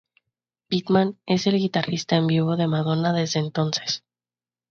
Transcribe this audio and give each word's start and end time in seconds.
Pittman 0.67 1.19
es 1.27 1.45
el 1.45 1.59
guitarrista 1.59 2.15
en 2.15 2.25
vivo 2.25 2.57
de 2.57 2.65
Madonna 2.67 3.13
desde 3.13 3.39
entonces. 3.39 4.03